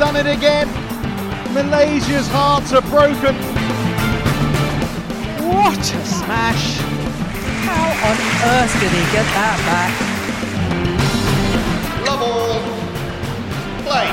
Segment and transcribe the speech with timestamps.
[0.00, 0.66] done it again.
[1.52, 3.36] Malaysia's hearts are broken.
[5.46, 6.78] What a smash!
[7.68, 8.16] How on
[8.48, 9.92] earth did he get that back?
[12.06, 12.62] Love all.
[13.84, 14.08] Play.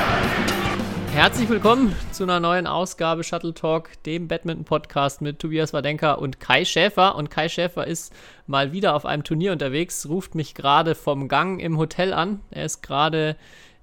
[1.14, 6.66] Herzlich willkommen zu einer neuen Ausgabe Shuttle Talk, dem Badminton-Podcast mit Tobias Wadenka und Kai
[6.66, 7.14] Schäfer.
[7.14, 8.12] Und Kai Schäfer ist
[8.46, 12.40] mal wieder auf einem Turnier unterwegs, ruft mich gerade vom Gang im Hotel an.
[12.50, 13.36] Er ist gerade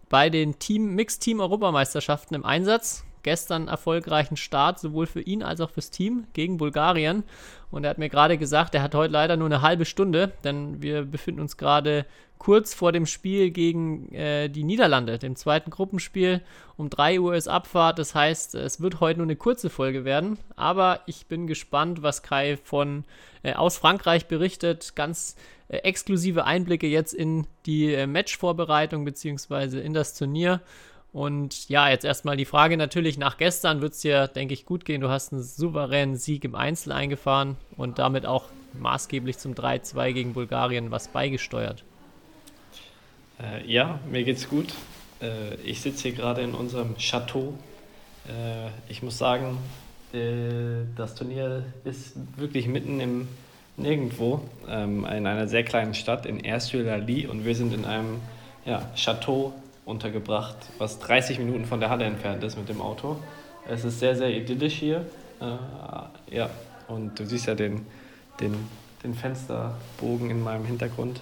[0.09, 3.04] bei den Team Mixed Team Europameisterschaften im Einsatz.
[3.23, 7.23] Gestern erfolgreichen Start, sowohl für ihn als auch fürs Team gegen Bulgarien.
[7.72, 10.82] Und er hat mir gerade gesagt, er hat heute leider nur eine halbe Stunde, denn
[10.84, 12.05] wir befinden uns gerade
[12.38, 16.41] kurz vor dem Spiel gegen äh, die Niederlande, dem zweiten Gruppenspiel.
[16.77, 20.38] Um 3 Uhr ist Abfahrt, das heißt, es wird heute nur eine kurze Folge werden.
[20.55, 23.05] Aber ich bin gespannt, was Kai von
[23.44, 24.96] äh, aus Frankreich berichtet.
[24.96, 25.35] Ganz
[25.68, 29.80] äh, exklusive Einblicke jetzt in die äh, Matchvorbereitung bzw.
[29.80, 30.62] in das Turnier.
[31.12, 34.84] Und ja, jetzt erstmal die Frage natürlich nach gestern wird es dir, denke ich, gut
[34.84, 34.99] gehen.
[34.99, 40.34] Du hast einen souveränen Sieg im Einzel eingefahren und damit auch maßgeblich zum 3-2 gegen
[40.34, 41.85] Bulgarien was beigesteuert.
[43.41, 44.74] Äh, ja, mir geht's gut.
[45.22, 47.54] Äh, ich sitze hier gerade in unserem Chateau.
[48.27, 49.57] Äh, ich muss sagen,
[50.13, 53.27] äh, das Turnier ist wirklich mitten im
[53.77, 58.21] Nirgendwo, ähm, in einer sehr kleinen Stadt in Erzulie und wir sind in einem
[58.65, 59.54] ja, Chateau
[59.85, 63.17] untergebracht, was 30 Minuten von der Halle entfernt ist mit dem Auto.
[63.67, 65.06] Es ist sehr, sehr idyllisch hier.
[65.41, 66.50] Äh, ja,
[66.88, 67.85] und du siehst ja den,
[68.40, 68.56] den,
[69.03, 71.22] den Fensterbogen in meinem Hintergrund.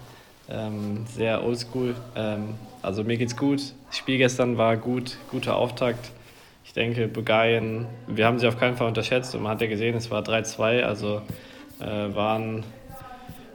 [0.49, 1.95] Ähm, sehr oldschool.
[2.15, 3.61] Ähm, also mir geht's gut.
[3.88, 6.11] Das Spiel gestern war gut, guter Auftakt.
[6.65, 9.95] Ich denke, Bulgarien, wir haben sie auf keinen Fall unterschätzt und man hat ja gesehen,
[9.95, 11.21] es war 3-2, also
[11.85, 12.63] waren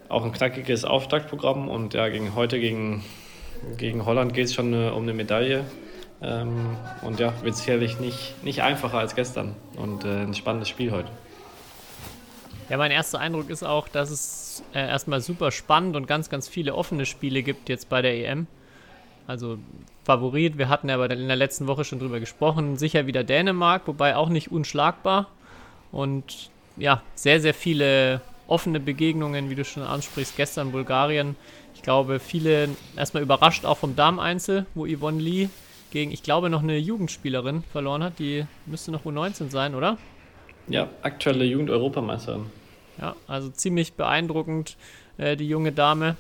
[0.08, 3.04] auch ein knackiges Auftaktprogramm und ja, gegen, heute gegen
[3.76, 5.64] gegen Holland geht es schon äh, um eine Medaille.
[6.20, 9.54] Ähm, und ja, wird sicherlich nicht, nicht einfacher als gestern.
[9.76, 11.10] Und äh, ein spannendes Spiel heute.
[12.68, 16.48] Ja, mein erster Eindruck ist auch, dass es äh, erstmal super spannend und ganz, ganz
[16.48, 18.46] viele offene Spiele gibt jetzt bei der EM.
[19.26, 19.58] Also
[20.04, 24.16] Favorit, wir hatten ja in der letzten Woche schon drüber gesprochen, sicher wieder Dänemark, wobei
[24.16, 25.28] auch nicht unschlagbar.
[25.92, 31.36] Und ja, sehr, sehr viele offene Begegnungen, wie du schon ansprichst, gestern Bulgarien
[31.78, 35.48] ich glaube, viele erstmal überrascht auch vom Damen-Einzel, wo Yvonne Lee
[35.92, 38.18] gegen, ich glaube, noch eine Jugendspielerin verloren hat.
[38.18, 39.96] Die müsste noch U19 sein, oder?
[40.66, 42.46] Ja, aktuelle Jugend-Europameisterin.
[43.00, 44.76] Ja, also ziemlich beeindruckend,
[45.18, 46.16] äh, die junge Dame.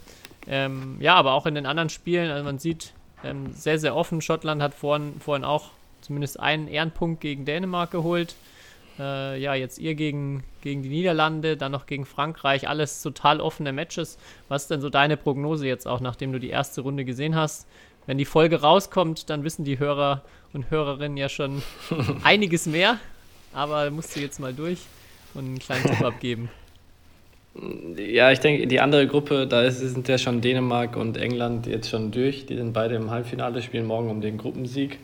[0.46, 4.22] Ähm, ja, aber auch in den anderen Spielen, also man sieht ähm, sehr, sehr offen.
[4.22, 5.70] Schottland hat vorhin, vorhin auch
[6.02, 8.36] zumindest einen Ehrenpunkt gegen Dänemark geholt.
[8.98, 13.72] Äh, ja, jetzt ihr gegen, gegen die Niederlande, dann noch gegen Frankreich, alles total offene
[13.72, 14.18] Matches.
[14.48, 17.66] Was ist denn so deine Prognose jetzt auch, nachdem du die erste Runde gesehen hast?
[18.06, 20.22] Wenn die Folge rauskommt, dann wissen die Hörer
[20.52, 21.62] und Hörerinnen ja schon
[22.24, 22.98] einiges mehr,
[23.52, 24.80] aber musst du jetzt mal durch
[25.34, 26.50] und einen kleinen Tipp abgeben.
[27.96, 31.90] Ja, ich denke, die andere Gruppe, da ist, sind ja schon Dänemark und England jetzt
[31.90, 32.46] schon durch.
[32.46, 34.98] Die sind beide im Halbfinale, spielen morgen um den Gruppensieg.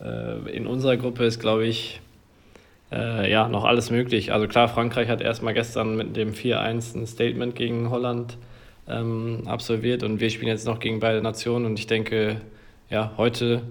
[0.00, 2.00] Äh, in unserer Gruppe ist, glaube ich,
[2.92, 4.32] äh, ja, noch alles möglich.
[4.32, 8.36] Also klar, Frankreich hat erstmal gestern mit dem 4-1 ein Statement gegen Holland
[8.88, 12.40] ähm, absolviert und wir spielen jetzt noch gegen beide Nationen und ich denke,
[12.90, 13.62] ja, heute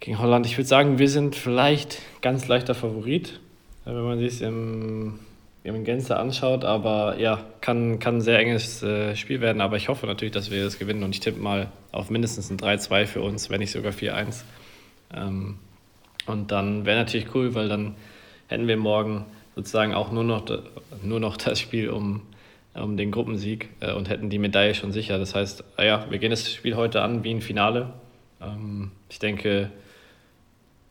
[0.00, 3.40] gegen Holland, ich würde sagen, wir sind vielleicht ganz leichter Favorit,
[3.86, 5.20] äh, wenn man sich im,
[5.64, 9.88] im Gänze anschaut, aber ja, kann, kann ein sehr enges äh, Spiel werden, aber ich
[9.88, 13.22] hoffe natürlich, dass wir das gewinnen und ich tippe mal auf mindestens ein 3-2 für
[13.22, 14.42] uns, wenn nicht sogar 4-1.
[15.14, 15.58] Ähm,
[16.30, 17.94] und dann wäre natürlich cool, weil dann
[18.48, 20.44] hätten wir morgen sozusagen auch nur noch,
[21.02, 22.22] nur noch das Spiel um,
[22.74, 25.18] um den Gruppensieg äh, und hätten die Medaille schon sicher.
[25.18, 27.92] Das heißt, ah ja, wir gehen das Spiel heute an wie ein Finale.
[28.40, 29.70] Ähm, ich denke,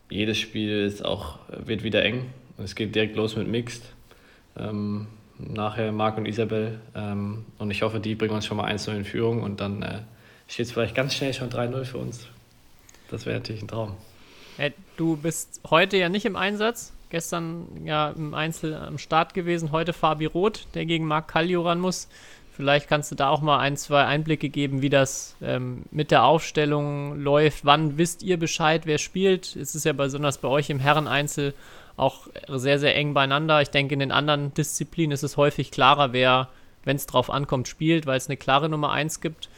[0.08, 2.26] jedes Spiel ist auch, wird wieder eng.
[2.58, 3.82] Es geht direkt los mit Mixed.
[4.58, 5.06] Ähm,
[5.38, 6.80] nachher Marc und Isabel.
[6.94, 10.00] Ähm, und ich hoffe, die bringen uns schon mal 1 in Führung und dann äh,
[10.48, 12.26] steht es vielleicht ganz schnell schon 3-0 für uns.
[13.10, 13.96] Das wäre natürlich ein Traum.
[14.60, 16.92] Hey, du bist heute ja nicht im Einsatz.
[17.08, 19.72] Gestern ja im Einzel am Start gewesen.
[19.72, 22.08] Heute Fabi Roth, der gegen Marc Kallio ran muss.
[22.52, 26.24] Vielleicht kannst du da auch mal ein, zwei Einblicke geben, wie das ähm, mit der
[26.24, 27.64] Aufstellung läuft.
[27.64, 29.56] Wann wisst ihr Bescheid, wer spielt?
[29.56, 31.54] Es ist ja besonders bei euch im Herreneinzel
[31.96, 33.62] auch sehr, sehr eng beieinander.
[33.62, 36.50] Ich denke, in den anderen Disziplinen ist es häufig klarer, wer,
[36.84, 39.48] wenn es drauf ankommt, spielt, weil es eine klare Nummer 1 gibt.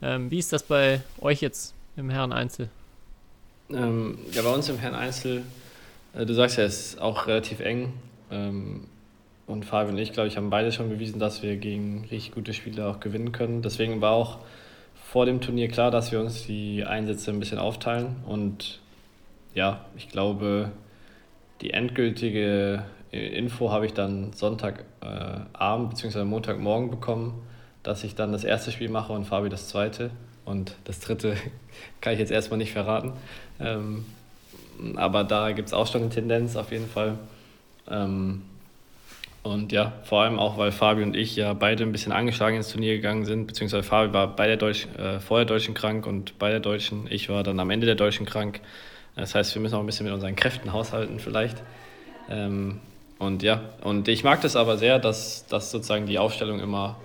[0.00, 2.70] Ähm, wie ist das bei euch jetzt im Herreneinzel?
[3.74, 5.42] Ähm, ja, bei uns im Herrn Einzel,
[6.14, 7.92] äh, du sagst ja, es ist auch relativ eng.
[8.30, 8.86] Ähm,
[9.46, 12.54] und Fabian und ich, glaube ich, haben beide schon bewiesen, dass wir gegen richtig gute
[12.54, 13.62] Spieler auch gewinnen können.
[13.62, 14.38] Deswegen war auch
[14.94, 18.16] vor dem Turnier klar, dass wir uns die Einsätze ein bisschen aufteilen.
[18.24, 18.80] Und
[19.54, 20.72] ja, ich glaube,
[21.60, 26.24] die endgültige Info habe ich dann Sonntagabend äh, bzw.
[26.24, 27.42] Montagmorgen bekommen,
[27.82, 30.10] dass ich dann das erste Spiel mache und Fabi das zweite.
[30.44, 31.36] Und das dritte
[32.00, 33.12] kann ich jetzt erstmal nicht verraten.
[33.60, 34.04] Ähm,
[34.96, 37.18] aber da gibt es auch schon eine Tendenz auf jeden Fall.
[37.88, 38.42] Ähm,
[39.42, 42.68] und ja, vor allem auch, weil Fabi und ich ja beide ein bisschen angeschlagen ins
[42.68, 46.38] Turnier gegangen sind, beziehungsweise Fabi war bei der Deutsch, äh, vor der Deutschen krank und
[46.38, 47.08] bei der Deutschen.
[47.10, 48.60] Ich war dann am Ende der Deutschen krank.
[49.16, 51.62] Das heißt, wir müssen auch ein bisschen mit unseren Kräften haushalten vielleicht.
[52.30, 52.80] Ähm,
[53.18, 56.96] und ja, und ich mag das aber sehr, dass, dass sozusagen die Aufstellung immer,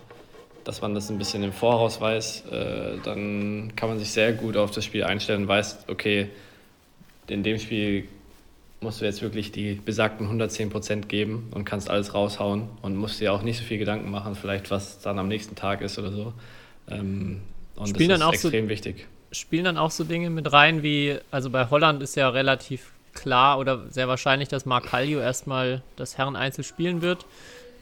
[0.67, 2.43] dass man das ein bisschen im Voraus weiß.
[2.51, 6.29] Äh, dann kann man sich sehr gut auf das Spiel einstellen und weiß, okay,
[7.27, 8.07] in dem Spiel
[8.81, 13.21] musst du jetzt wirklich die besagten 110 Prozent geben und kannst alles raushauen und musst
[13.21, 16.11] dir auch nicht so viel Gedanken machen, vielleicht was dann am nächsten Tag ist oder
[16.11, 16.33] so.
[16.89, 17.41] Ähm,
[17.77, 19.07] und spielen das ist extrem so, wichtig.
[19.31, 23.57] Spielen dann auch so Dinge mit rein wie, also bei Holland ist ja relativ klar
[23.57, 27.25] oder sehr wahrscheinlich, dass Marc Kallio erstmal das Herreneinzel spielen wird.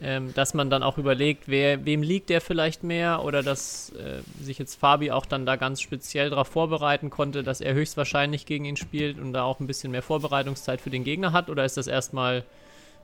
[0.01, 4.21] Ähm, dass man dann auch überlegt, wer, wem liegt der vielleicht mehr oder dass äh,
[4.43, 8.65] sich jetzt Fabi auch dann da ganz speziell darauf vorbereiten konnte, dass er höchstwahrscheinlich gegen
[8.65, 11.77] ihn spielt und da auch ein bisschen mehr Vorbereitungszeit für den Gegner hat oder ist
[11.77, 12.43] das erstmal,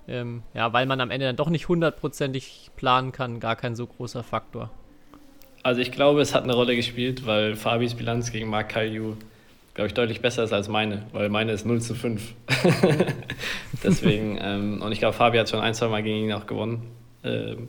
[0.09, 3.88] ähm, ja, weil man am Ende dann doch nicht hundertprozentig planen kann, gar kein so
[3.88, 4.69] großer Faktor?
[5.63, 9.15] Also ich glaube, es hat eine Rolle gespielt, weil Fabis Bilanz gegen Marc Kallio
[9.81, 12.35] glaube ich, deutlich besser ist als meine, weil meine ist 0 zu 5.
[13.83, 16.83] deswegen, ähm, und ich glaube, Fabi hat schon ein, zwei Mal gegen ihn auch gewonnen.
[17.23, 17.67] Ähm,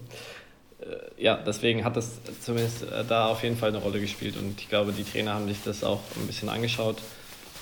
[0.82, 4.60] äh, ja, deswegen hat das zumindest äh, da auf jeden Fall eine Rolle gespielt und
[4.60, 6.98] ich glaube, die Trainer haben sich das auch ein bisschen angeschaut.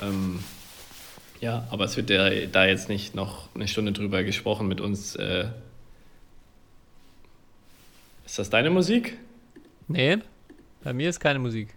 [0.02, 0.40] Ähm,
[1.40, 5.14] ja, aber es wird ja da jetzt nicht noch eine Stunde drüber gesprochen mit uns.
[5.14, 5.44] Äh
[8.26, 9.16] ist das deine Musik?
[9.86, 10.18] Nee,
[10.82, 11.68] bei mir ist keine Musik.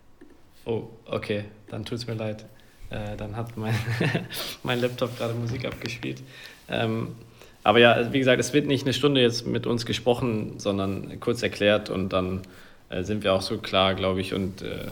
[0.66, 2.46] Oh, okay, dann tut es mir leid.
[2.94, 3.76] Äh, dann hat mein,
[4.64, 6.22] mein Laptop gerade Musik abgespielt.
[6.70, 7.16] Ähm,
[7.64, 11.42] aber ja, wie gesagt, es wird nicht eine Stunde jetzt mit uns gesprochen, sondern kurz
[11.42, 12.42] erklärt und dann
[12.90, 14.88] äh, sind wir auch so klar, glaube ich, und äh,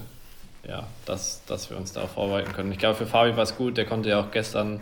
[0.68, 2.72] ja, dass, dass wir uns darauf vorbereiten können.
[2.72, 4.80] Ich glaube, für Fabi war es gut, der konnte ja auch gestern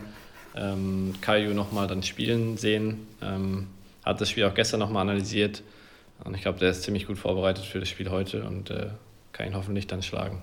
[0.56, 3.66] ähm, Kaiju nochmal dann spielen sehen, ähm,
[4.04, 5.62] hat das Spiel auch gestern nochmal analysiert
[6.24, 8.86] und ich glaube, der ist ziemlich gut vorbereitet für das Spiel heute und äh,
[9.32, 10.40] kann ihn hoffentlich dann schlagen.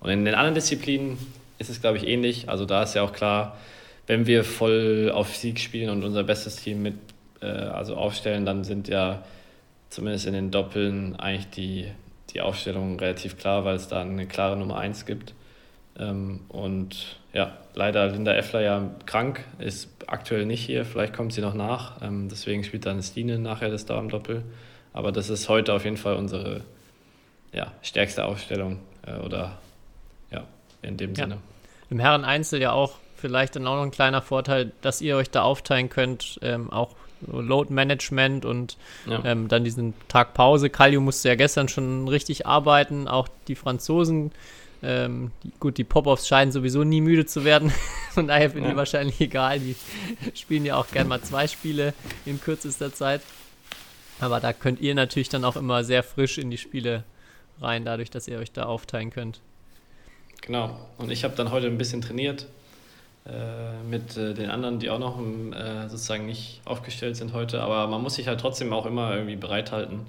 [0.00, 1.18] Und in den anderen Disziplinen
[1.60, 2.48] ist es, glaube ich, ähnlich.
[2.48, 3.56] Also da ist ja auch klar,
[4.06, 6.94] wenn wir voll auf Sieg spielen und unser bestes Team mit
[7.42, 9.22] äh, also aufstellen, dann sind ja
[9.90, 11.86] zumindest in den Doppeln eigentlich die,
[12.30, 15.34] die Aufstellungen relativ klar, weil es da eine klare Nummer 1 gibt.
[15.98, 21.42] Ähm, und ja, leider Linda Effler ja krank, ist aktuell nicht hier, vielleicht kommt sie
[21.42, 22.00] noch nach.
[22.00, 24.44] Ähm, deswegen spielt dann Stine nachher das Damen-Doppel.
[24.94, 26.62] Aber das ist heute auf jeden Fall unsere
[27.52, 29.58] ja, stärkste Aufstellung äh, oder
[30.30, 30.44] ja,
[30.80, 31.24] in dem ja.
[31.24, 31.38] Sinne
[31.90, 35.42] im Herren-Einzel ja auch vielleicht dann auch noch ein kleiner Vorteil, dass ihr euch da
[35.42, 36.94] aufteilen könnt, ähm, auch
[37.26, 39.22] Load Management und ja.
[39.24, 40.70] ähm, dann diesen Tag Pause.
[40.70, 44.32] Kallio musste ja gestern schon richtig arbeiten, auch die Franzosen.
[44.82, 47.72] Ähm, die, gut, die Pop-Offs scheinen sowieso nie müde zu werden.
[48.12, 48.72] Von daher finde ja.
[48.72, 49.60] die wahrscheinlich egal.
[49.60, 49.76] Die
[50.34, 51.92] spielen ja auch gern mal zwei Spiele
[52.24, 53.20] in kürzester Zeit.
[54.20, 57.04] Aber da könnt ihr natürlich dann auch immer sehr frisch in die Spiele
[57.60, 59.40] rein, dadurch, dass ihr euch da aufteilen könnt.
[60.42, 60.76] Genau.
[60.98, 62.46] Und ich habe dann heute ein bisschen trainiert
[63.26, 67.60] äh, mit äh, den anderen, die auch noch äh, sozusagen nicht aufgestellt sind heute.
[67.60, 70.00] Aber man muss sich halt trotzdem auch immer irgendwie bereithalten,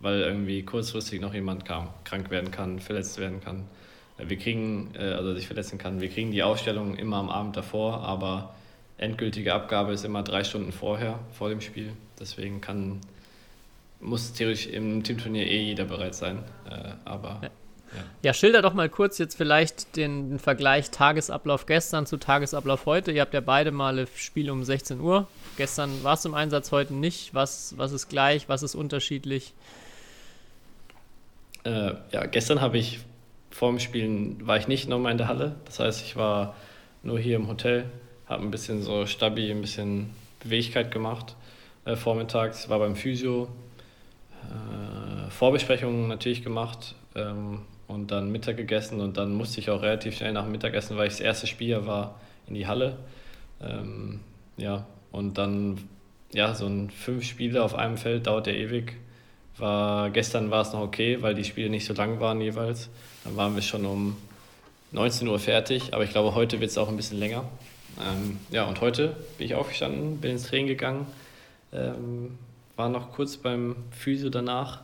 [0.00, 3.64] weil irgendwie kurzfristig noch jemand kam, krank werden kann, verletzt werden kann.
[4.18, 6.00] Äh, wir kriegen, äh, also sich verletzen kann.
[6.00, 8.54] Wir kriegen die Aufstellung immer am Abend davor, aber
[8.96, 11.92] endgültige Abgabe ist immer drei Stunden vorher, vor dem Spiel.
[12.18, 13.00] Deswegen kann,
[14.00, 16.38] muss theoretisch im Teamturnier eh jeder bereit sein.
[16.70, 17.40] Äh, aber
[18.22, 18.34] ja.
[18.34, 23.12] Schilder doch mal kurz jetzt vielleicht den, Vergleich Tagesablauf gestern zu Tagesablauf heute.
[23.12, 25.26] Ihr habt ja beide Male Spiel um 16 Uhr.
[25.56, 27.34] Gestern war es im Einsatz, heute nicht.
[27.34, 29.52] Was, was ist gleich, was ist unterschiedlich?
[31.64, 33.00] Äh, ja, gestern habe ich
[33.50, 35.54] vor dem Spielen war ich nicht nochmal in der Halle.
[35.64, 36.56] Das heißt, ich war
[37.02, 37.84] nur hier im Hotel,
[38.26, 40.10] habe ein bisschen so Stabi, ein bisschen
[40.40, 41.36] Beweglichkeit gemacht
[41.84, 43.48] äh, vormittags, war beim Physio,
[44.44, 46.94] äh, Vorbesprechungen natürlich gemacht.
[47.14, 50.96] Ähm, und dann Mittag gegessen und dann musste ich auch relativ schnell nach dem Mittagessen,
[50.96, 52.96] weil ich das erste Spiel war, in die Halle.
[53.62, 54.20] Ähm,
[54.56, 55.78] ja, und dann,
[56.32, 58.94] ja, so ein fünf Spiele auf einem Feld dauert ja ewig.
[59.56, 62.90] War, gestern war es noch okay, weil die Spiele nicht so lang waren jeweils.
[63.22, 64.16] Dann waren wir schon um
[64.92, 67.44] 19 Uhr fertig, aber ich glaube, heute wird es auch ein bisschen länger.
[68.00, 71.06] Ähm, ja, und heute bin ich aufgestanden, bin ins Training gegangen,
[71.72, 72.38] ähm,
[72.76, 74.82] war noch kurz beim Physio danach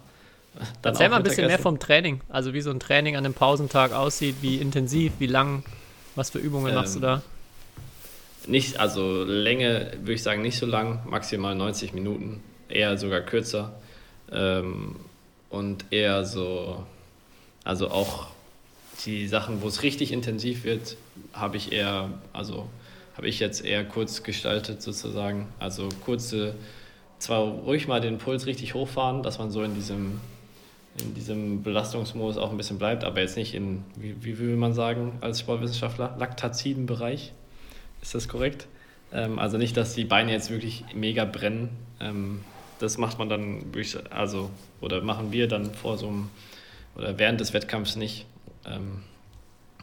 [0.83, 2.21] dann Erzähl mal ein bisschen mehr vom Training.
[2.29, 5.65] Also wie so ein Training an einem Pausentag aussieht, wie intensiv, wie lang,
[6.17, 7.23] was für Übungen ähm, machst du da?
[8.47, 13.73] nicht, also Länge würde ich sagen nicht so lang, maximal 90 Minuten, eher sogar kürzer.
[14.33, 14.97] Ähm,
[15.49, 16.85] und eher so,
[17.65, 18.29] also auch
[19.05, 20.97] die Sachen, wo es richtig intensiv wird,
[21.33, 22.69] habe ich eher, also
[23.17, 25.49] habe ich jetzt eher kurz gestaltet sozusagen.
[25.59, 26.55] Also kurze,
[27.19, 30.21] zwar ruhig mal den Puls richtig hochfahren, dass man so in diesem,
[31.03, 34.73] in diesem Belastungsmodus auch ein bisschen bleibt, aber jetzt nicht in, wie, wie will man
[34.73, 37.33] sagen als Sportwissenschaftler, laktaziden Bereich.
[38.03, 38.67] Ist das korrekt?
[39.13, 41.71] Ähm, also nicht, dass die Beine jetzt wirklich mega brennen.
[42.01, 42.41] Ähm,
[42.79, 43.65] das macht man dann,
[44.11, 46.31] also, oder machen wir dann vor so einem,
[46.97, 48.27] oder während des Wettkampfs nicht.
[48.67, 49.03] Ähm,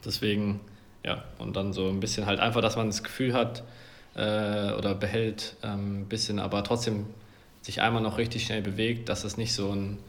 [0.03, 0.59] deswegen,
[1.05, 3.63] ja, und dann so ein bisschen halt einfach, dass man das Gefühl hat
[4.15, 7.05] äh, oder behält, ein ähm, bisschen, aber trotzdem
[7.62, 10.00] sich einmal noch richtig schnell bewegt, dass es nicht so ein,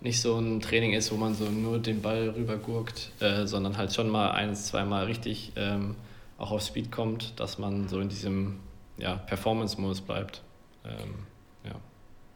[0.00, 3.92] nicht so ein Training ist, wo man so nur den Ball rübergurkt, äh, sondern halt
[3.92, 5.94] schon mal eins, zweimal richtig ähm,
[6.38, 8.56] auch auf Speed kommt, dass man so in diesem
[8.96, 10.42] ja, Performance-Modus bleibt.
[10.84, 11.26] Ähm,
[11.64, 11.72] ja.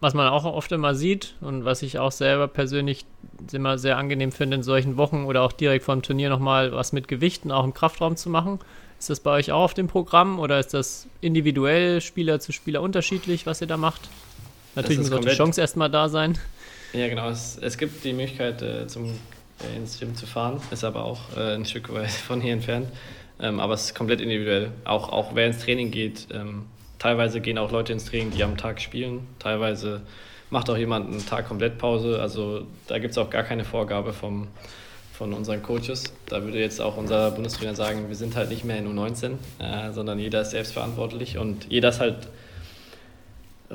[0.00, 3.06] Was man auch oft immer sieht und was ich auch selber persönlich
[3.52, 6.92] immer sehr angenehm finde, in solchen Wochen oder auch direkt vor dem Turnier nochmal was
[6.92, 8.58] mit Gewichten auch im Kraftraum zu machen.
[8.98, 12.82] Ist das bei euch auch auf dem Programm oder ist das individuell, Spieler zu Spieler
[12.82, 14.08] unterschiedlich, was ihr da macht?
[14.74, 16.38] Natürlich muss auch die Chance erstmal da sein.
[16.94, 17.28] Ja, genau.
[17.28, 21.36] Es, es gibt die Möglichkeit, äh, zum, äh, ins Gym zu fahren, ist aber auch
[21.36, 22.88] äh, ein Stück weit von hier entfernt.
[23.40, 24.70] Ähm, aber es ist komplett individuell.
[24.84, 26.66] Auch, auch wer ins Training geht, ähm,
[27.00, 29.26] teilweise gehen auch Leute ins Training, die am Tag spielen.
[29.40, 30.02] Teilweise
[30.50, 32.20] macht auch jemand einen Tag komplett Pause.
[32.20, 34.46] Also da gibt es auch gar keine Vorgabe vom,
[35.12, 36.12] von unseren Coaches.
[36.26, 39.92] Da würde jetzt auch unser Bundestrainer sagen, wir sind halt nicht mehr in U19, äh,
[39.92, 42.28] sondern jeder ist selbstverantwortlich und jeder ist halt,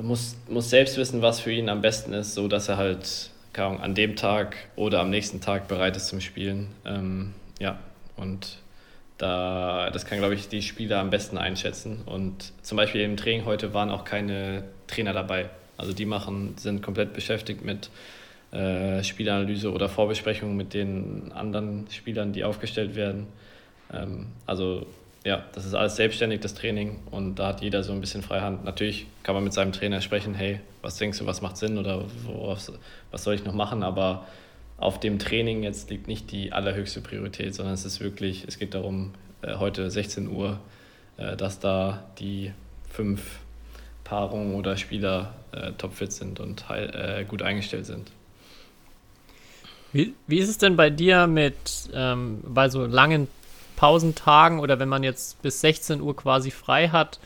[0.02, 3.80] muss, muss selbst wissen, was für ihn am besten ist, so dass er halt Ahnung,
[3.80, 6.68] an dem Tag oder am nächsten Tag bereit ist zum Spielen.
[6.84, 7.78] Ähm, ja,
[8.16, 8.58] und
[9.18, 12.02] da, das kann, glaube ich, die Spieler am besten einschätzen.
[12.06, 15.50] Und zum Beispiel im Training heute waren auch keine Trainer dabei.
[15.76, 17.90] Also die machen, sind komplett beschäftigt mit
[18.52, 23.26] äh, Spielanalyse oder Vorbesprechungen mit den anderen Spielern, die aufgestellt werden.
[23.92, 24.86] Ähm, also
[25.24, 26.98] ja, das ist alles selbstständig, das Training.
[27.10, 28.64] Und da hat jeder so ein bisschen Freihand.
[28.64, 32.04] Natürlich kann man mit seinem Trainer sprechen, hey, was denkst du, was macht Sinn oder
[32.24, 32.72] worauf,
[33.10, 33.82] was soll ich noch machen?
[33.82, 34.26] Aber
[34.78, 38.74] auf dem Training jetzt liegt nicht die allerhöchste Priorität, sondern es ist wirklich, es geht
[38.74, 39.12] darum,
[39.42, 40.58] äh, heute 16 Uhr,
[41.18, 42.52] äh, dass da die
[42.88, 43.40] fünf
[44.04, 46.64] Paarungen oder Spieler äh, topfit sind und
[47.28, 48.10] gut eingestellt sind.
[49.92, 53.28] Wie, wie ist es denn bei dir mit ähm, bei so langen
[53.80, 57.18] Pausentagen oder wenn man jetzt bis 16 Uhr quasi frei hat?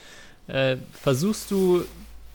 [0.46, 1.84] Äh, versuchst du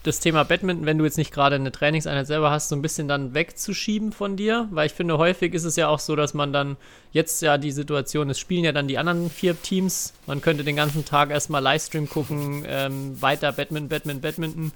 [0.03, 3.07] das Thema Badminton, wenn du jetzt nicht gerade eine Trainingseinheit selber hast, so ein bisschen
[3.07, 4.67] dann wegzuschieben von dir?
[4.71, 6.75] Weil ich finde, häufig ist es ja auch so, dass man dann
[7.13, 10.13] jetzt ja die Situation, es spielen ja dann die anderen vier Teams.
[10.27, 14.71] Man könnte den ganzen Tag erstmal Livestream gucken, ähm, weiter Badminton, Badminton, Badminton.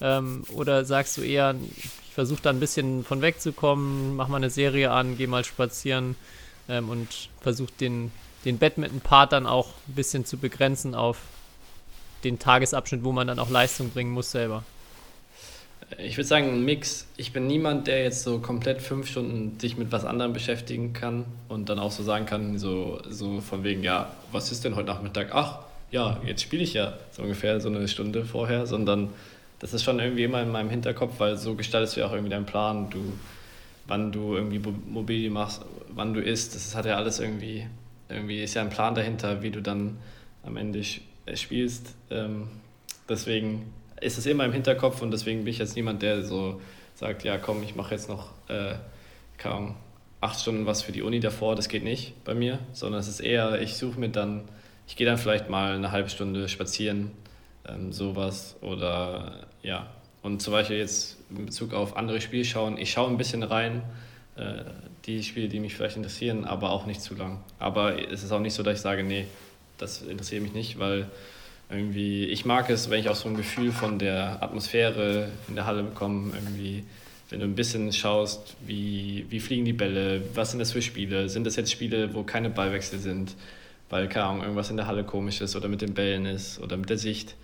[0.00, 4.50] Ähm, oder sagst du eher, ich versuche da ein bisschen von wegzukommen, mach mal eine
[4.50, 6.16] Serie an, geh mal spazieren
[6.68, 8.10] ähm, und versuche den,
[8.44, 11.18] den Badminton-Part dann auch ein bisschen zu begrenzen auf
[12.24, 14.64] den Tagesabschnitt, wo man dann auch Leistung bringen muss selber?
[15.96, 17.06] Ich würde sagen, ein Mix.
[17.16, 21.24] Ich bin niemand, der jetzt so komplett fünf Stunden sich mit was anderem beschäftigen kann
[21.48, 24.88] und dann auch so sagen kann, so, so von wegen, ja, was ist denn heute
[24.88, 25.28] Nachmittag?
[25.32, 29.08] Ach, ja, jetzt spiele ich ja so ungefähr so eine Stunde vorher, sondern
[29.60, 32.30] das ist schon irgendwie immer in meinem Hinterkopf, weil so gestaltest du ja auch irgendwie
[32.30, 33.14] deinen Plan, du,
[33.86, 37.66] wann du irgendwie Mobilie machst, wann du isst, das hat ja alles irgendwie,
[38.08, 39.98] irgendwie ist ja ein Plan dahinter, wie du dann
[40.42, 40.82] am Ende
[41.34, 41.94] spielst.
[42.10, 42.48] Ähm,
[43.08, 46.60] deswegen ist es immer im Hinterkopf und deswegen bin ich jetzt niemand, der so
[46.94, 48.74] sagt, ja komm, ich mache jetzt noch äh,
[49.36, 49.76] kaum
[50.20, 53.20] acht Stunden was für die Uni davor, das geht nicht bei mir, sondern es ist
[53.20, 54.42] eher, ich suche mir dann,
[54.86, 57.12] ich gehe dann vielleicht mal eine halbe Stunde spazieren,
[57.66, 59.88] ähm, sowas oder ja.
[60.22, 63.82] Und zum Beispiel jetzt in Bezug auf andere Spiele schauen, ich schaue ein bisschen rein,
[64.36, 64.64] äh,
[65.08, 67.40] die Spiele, die mich vielleicht interessieren, aber auch nicht zu lang.
[67.58, 69.26] Aber es ist auch nicht so, dass ich sage, nee,
[69.78, 71.06] das interessiert mich nicht, weil
[71.70, 75.66] irgendwie, ich mag es, wenn ich auch so ein Gefühl von der Atmosphäre in der
[75.66, 76.84] Halle bekomme, irgendwie,
[77.30, 81.28] wenn du ein bisschen schaust, wie, wie fliegen die Bälle, was sind das für Spiele,
[81.28, 83.34] sind das jetzt Spiele, wo keine Ballwechsel sind,
[83.90, 86.76] weil, keine Ahnung, irgendwas in der Halle komisch ist oder mit den Bällen ist oder
[86.76, 87.34] mit der Sicht,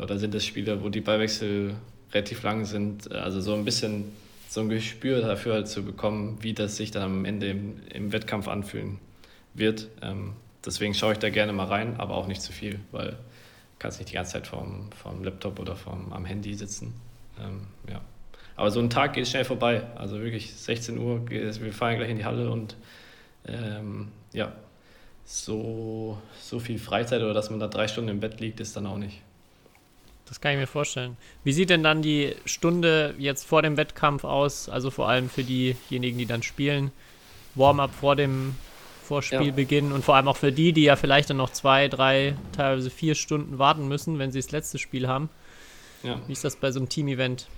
[0.00, 1.74] oder sind das Spiele, wo die Ballwechsel
[2.12, 4.12] relativ lang sind, also so ein bisschen
[4.48, 8.12] so ein Gespür dafür halt zu bekommen, wie das sich dann am Ende im, im
[8.12, 8.98] Wettkampf anfühlen
[9.52, 9.88] wird.
[10.00, 10.32] Ähm,
[10.64, 13.16] deswegen schaue ich da gerne mal rein, aber auch nicht zu viel, weil du
[13.78, 16.94] kannst nicht die ganze Zeit vorm, vorm Laptop oder vorm, am Handy sitzen.
[17.38, 18.00] Ähm, ja.
[18.56, 19.82] Aber so ein Tag geht schnell vorbei.
[19.96, 22.76] Also wirklich 16 Uhr, wir fahren gleich in die Halle und
[23.46, 24.52] ähm, ja,
[25.26, 28.86] so, so viel Freizeit oder dass man da drei Stunden im Bett liegt, ist dann
[28.86, 29.20] auch nicht.
[30.28, 31.16] Das kann ich mir vorstellen.
[31.42, 34.68] Wie sieht denn dann die Stunde jetzt vor dem Wettkampf aus?
[34.68, 36.92] Also vor allem für diejenigen, die dann spielen.
[37.54, 38.54] Warm-up vor dem
[39.04, 39.94] Vorspielbeginn ja.
[39.94, 43.14] und vor allem auch für die, die ja vielleicht dann noch zwei, drei, teilweise vier
[43.14, 45.30] Stunden warten müssen, wenn sie das letzte Spiel haben.
[46.02, 46.20] Ja.
[46.26, 47.48] Wie ist das bei so einem Team-Event?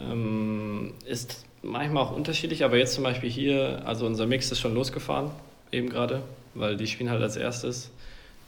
[0.00, 4.74] Ähm, ist manchmal auch unterschiedlich, aber jetzt zum Beispiel hier, also unser Mix ist schon
[4.74, 5.30] losgefahren,
[5.72, 6.22] eben gerade,
[6.54, 7.90] weil die spielen halt als erstes.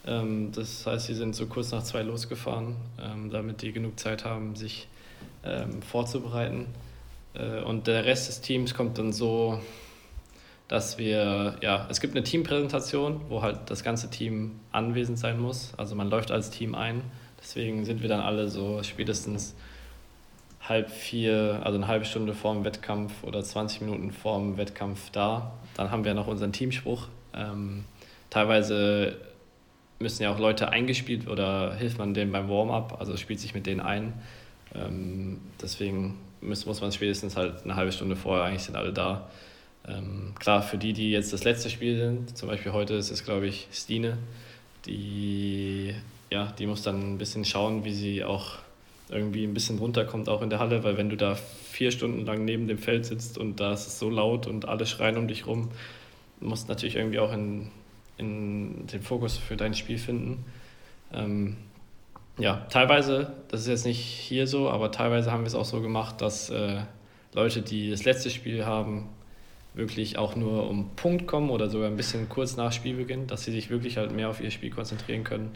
[0.09, 4.25] Ähm, das heißt, sie sind so kurz nach zwei losgefahren, ähm, damit die genug Zeit
[4.25, 4.89] haben, sich
[5.45, 6.67] ähm, vorzubereiten.
[7.35, 9.61] Äh, und der Rest des Teams kommt dann so,
[10.67, 15.73] dass wir, ja, es gibt eine Teampräsentation, wo halt das ganze Team anwesend sein muss.
[15.77, 17.03] Also man läuft als Team ein.
[17.41, 19.55] Deswegen sind wir dann alle so spätestens
[20.61, 25.11] halb vier, also eine halbe Stunde vor dem Wettkampf oder 20 Minuten vor dem Wettkampf
[25.11, 25.53] da.
[25.75, 27.09] Dann haben wir noch unseren Teamspruch.
[27.33, 27.85] Ähm,
[28.29, 29.17] teilweise
[29.99, 33.67] müssen ja auch Leute eingespielt oder hilft man denen beim Warm-up, also spielt sich mit
[33.67, 34.13] denen ein.
[34.75, 39.29] Ähm, deswegen muss, muss man spätestens halt eine halbe Stunde vorher, eigentlich sind alle da.
[39.87, 43.25] Ähm, klar, für die, die jetzt das letzte Spiel sind, zum Beispiel heute ist es,
[43.25, 44.19] glaube ich, Stine,
[44.87, 45.95] die,
[46.31, 48.59] ja, die muss dann ein bisschen schauen, wie sie auch
[49.09, 52.45] irgendwie ein bisschen runterkommt, auch in der Halle, weil wenn du da vier Stunden lang
[52.45, 55.47] neben dem Feld sitzt und da ist es so laut und alle schreien um dich
[55.47, 55.71] rum,
[56.41, 57.71] musst natürlich irgendwie auch in,
[58.19, 60.45] in den Fokus für dein Spiel finden.
[61.13, 61.57] Ähm,
[62.39, 65.81] ja, teilweise, das ist jetzt nicht hier so, aber teilweise haben wir es auch so
[65.81, 66.83] gemacht, dass äh,
[67.33, 69.09] Leute, die das letzte Spiel haben,
[69.75, 73.53] wirklich auch nur um Punkt kommen oder sogar ein bisschen kurz nach Spielbeginn, dass sie
[73.53, 75.53] sich wirklich halt mehr auf ihr Spiel konzentrieren können.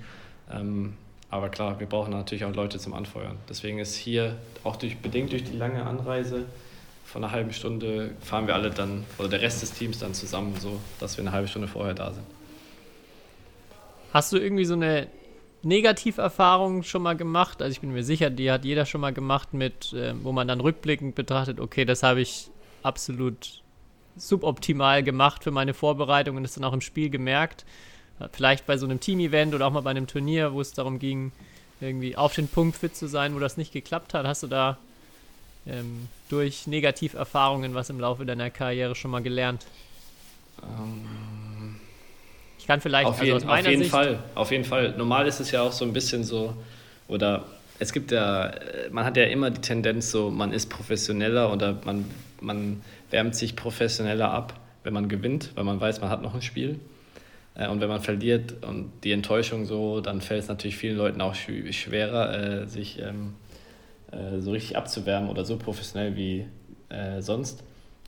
[0.50, 0.94] Ähm,
[1.30, 3.36] aber klar, wir brauchen natürlich auch Leute zum Anfeuern.
[3.48, 6.44] Deswegen ist hier auch durch, bedingt durch die lange Anreise
[7.04, 10.54] von einer halben Stunde fahren wir alle dann, oder der Rest des Teams dann zusammen,
[10.58, 12.24] so dass wir eine halbe Stunde vorher da sind.
[14.12, 15.08] Hast du irgendwie so eine
[15.62, 17.62] Negativerfahrung schon mal gemacht?
[17.62, 20.48] Also ich bin mir sicher, die hat jeder schon mal gemacht mit, äh, wo man
[20.48, 22.50] dann rückblickend betrachtet, okay, das habe ich
[22.82, 23.62] absolut
[24.16, 27.64] suboptimal gemacht für meine Vorbereitung und es dann auch im Spiel gemerkt.
[28.32, 31.32] Vielleicht bei so einem Team-Event oder auch mal bei einem Turnier, wo es darum ging,
[31.80, 34.26] irgendwie auf den Punkt fit zu sein, wo das nicht geklappt hat.
[34.26, 34.78] Hast du da
[35.66, 39.66] ähm, durch Negativerfahrungen was im Laufe deiner Karriere schon mal gelernt?
[40.62, 41.04] Ähm,
[42.62, 44.94] ich kann vielleicht auf, also jeden, auf jeden Sicht Fall, auf jeden Fall.
[44.96, 46.54] Normal ist es ja auch so ein bisschen so,
[47.08, 47.44] oder
[47.80, 48.52] es gibt ja,
[48.92, 52.04] man hat ja immer die Tendenz so, man ist professioneller oder man,
[52.40, 56.42] man wärmt sich professioneller ab, wenn man gewinnt, weil man weiß, man hat noch ein
[56.42, 56.78] Spiel.
[57.56, 61.20] Äh, und wenn man verliert und die Enttäuschung so, dann fällt es natürlich vielen Leuten
[61.20, 63.34] auch schwerer, äh, sich ähm,
[64.12, 66.46] äh, so richtig abzuwärmen oder so professionell wie
[67.18, 67.64] sonst.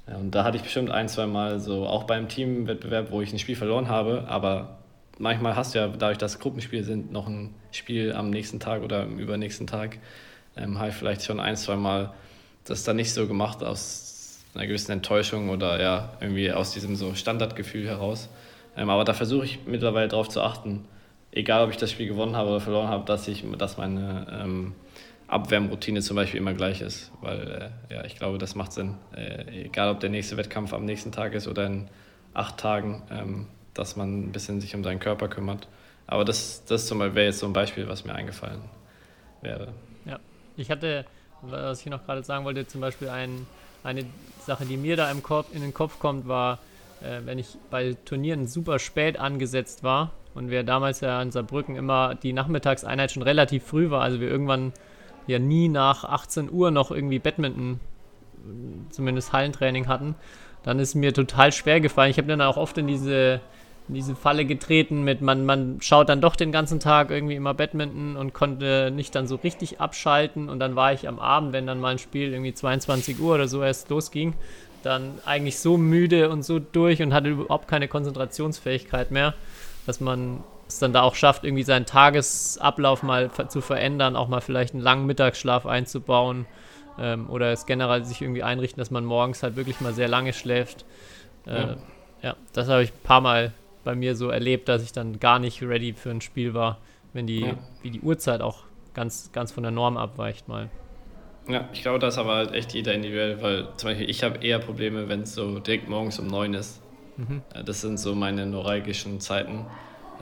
[0.07, 3.39] Und da hatte ich bestimmt ein, zwei Mal so, auch beim Teamwettbewerb, wo ich ein
[3.39, 4.79] Spiel verloren habe, aber
[5.19, 9.05] manchmal hast du ja, dadurch, dass Gruppenspiele sind, noch ein Spiel am nächsten Tag oder
[9.05, 9.99] im übernächsten Tag,
[10.57, 12.13] ähm, habe ich vielleicht schon ein, zwei Mal
[12.65, 17.15] das dann nicht so gemacht aus einer gewissen Enttäuschung oder ja, irgendwie aus diesem so
[17.15, 18.29] Standardgefühl heraus.
[18.77, 20.85] Ähm, aber da versuche ich mittlerweile darauf zu achten,
[21.33, 24.75] egal ob ich das Spiel gewonnen habe oder verloren habe, dass, ich, dass meine ähm,
[25.27, 27.11] Abwärmroutine zum Beispiel immer gleich ist.
[27.21, 28.95] Weil äh, ja, ich glaube, das macht Sinn.
[29.17, 31.89] Äh, egal ob der nächste Wettkampf am nächsten Tag ist oder in
[32.35, 35.69] acht Tagen, ähm, dass man ein bisschen sich um seinen Körper kümmert.
[36.07, 38.61] Aber das, das wäre jetzt so ein Beispiel, was mir eingefallen
[39.41, 39.69] wäre.
[40.05, 40.19] Ja,
[40.57, 41.07] ich hatte,
[41.43, 43.47] was ich noch gerade sagen wollte, zum Beispiel ein,
[43.83, 44.05] eine
[44.45, 46.59] Sache, die mir da im Kopf, in den Kopf kommt, war,
[47.03, 51.77] äh, wenn ich bei Turnieren super spät angesetzt war und wir damals ja in Saarbrücken
[51.77, 54.73] immer die Nachmittagseinheit schon relativ früh war, also wir irgendwann
[55.27, 57.81] ja nie nach 18 Uhr noch irgendwie Badminton,
[58.91, 60.15] zumindest Hallentraining hatten,
[60.63, 62.11] dann ist mir total schwer gefallen.
[62.11, 63.41] Ich habe dann auch oft in diese,
[63.89, 67.55] in diese Falle getreten mit, man, man schaut dann doch den ganzen Tag irgendwie immer
[67.55, 71.67] Badminton und konnte nicht dann so richtig abschalten und dann war ich am Abend, wenn
[71.67, 74.35] dann mal ein Spiel irgendwie 22 Uhr oder so erst losging,
[74.83, 79.35] dann eigentlich so müde und so durch und hatte überhaupt keine Konzentrationsfähigkeit mehr,
[79.87, 80.43] dass man
[80.75, 84.83] es dann da auch schafft, irgendwie seinen Tagesablauf mal zu verändern, auch mal vielleicht einen
[84.83, 86.47] langen Mittagsschlaf einzubauen
[86.99, 90.33] ähm, oder es generell sich irgendwie einrichten, dass man morgens halt wirklich mal sehr lange
[90.33, 90.85] schläft.
[91.47, 91.77] Äh, ja.
[92.23, 93.53] ja, das habe ich ein paar Mal
[93.85, 96.79] bei mir so erlebt, dass ich dann gar nicht ready für ein Spiel war,
[97.13, 97.55] wenn die, ja.
[97.83, 100.71] wie die Uhrzeit auch ganz, ganz von der Norm abweicht mal.
[101.47, 104.43] Ja, ich glaube, das ist aber halt echt jeder individuell, weil zum Beispiel ich habe
[104.43, 106.81] eher Probleme, wenn es so direkt morgens um neun ist.
[107.17, 107.43] Mhm.
[107.65, 109.67] Das sind so meine neuralgischen Zeiten.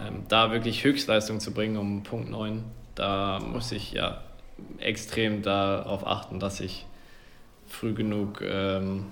[0.07, 4.23] Ähm, da wirklich Höchstleistung zu bringen um Punkt 9, da muss ich ja
[4.79, 6.87] extrem darauf achten, dass ich
[7.67, 9.07] früh genug ähm,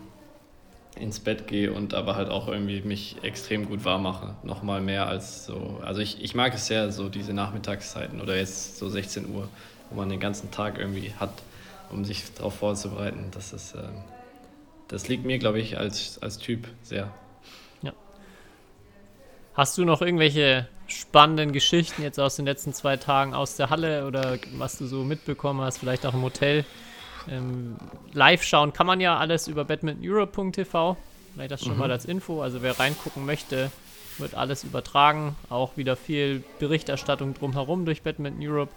[0.97, 4.35] ins Bett gehe und aber halt auch irgendwie mich extrem gut warm mache.
[4.43, 5.81] Nochmal mehr als so.
[5.83, 9.49] Also ich, ich mag es sehr, so diese Nachmittagszeiten oder jetzt so 16 Uhr,
[9.89, 11.33] wo man den ganzen Tag irgendwie hat,
[11.91, 13.29] um sich darauf vorzubereiten.
[13.31, 13.83] Das ist, äh,
[14.89, 17.13] das liegt mir, glaube ich, als, als Typ sehr.
[17.83, 17.93] Ja.
[19.55, 24.07] Hast du noch irgendwelche spannenden Geschichten jetzt aus den letzten zwei Tagen aus der Halle
[24.07, 26.65] oder was du so mitbekommen hast, vielleicht auch im Hotel?
[27.29, 27.77] Ähm,
[28.13, 30.97] live schauen kann man ja alles über badmintoneurope.tv.
[31.35, 31.79] Vielleicht das schon mhm.
[31.79, 32.43] mal als Info.
[32.43, 33.71] Also wer reingucken möchte,
[34.19, 35.37] wird alles übertragen.
[35.49, 38.73] Auch wieder viel Berichterstattung drumherum durch Badminton Europe.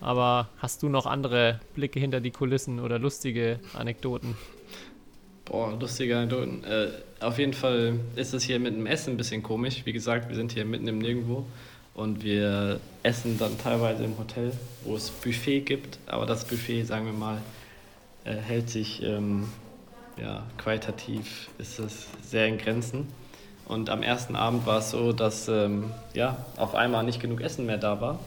[0.00, 4.36] Aber hast du noch andere Blicke hinter die Kulissen oder lustige Anekdoten?
[5.44, 6.62] Boah, lustige Anekdoten.
[6.64, 6.88] Äh,
[7.20, 9.82] auf jeden Fall ist es hier mit dem Essen ein bisschen komisch.
[9.84, 11.44] Wie gesagt, wir sind hier mitten im Nirgendwo
[11.94, 14.52] und wir essen dann teilweise im Hotel,
[14.84, 15.98] wo es Buffet gibt.
[16.06, 17.42] Aber das Buffet, sagen wir mal,
[18.24, 19.48] äh, hält sich ähm,
[20.16, 23.08] ja, qualitativ ist es sehr in Grenzen.
[23.66, 27.66] Und am ersten Abend war es so, dass ähm, ja, auf einmal nicht genug Essen
[27.66, 28.20] mehr da war.